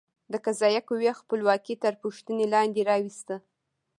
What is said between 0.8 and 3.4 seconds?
قوې خپلواکي تر پوښتنې لاندې راوسته.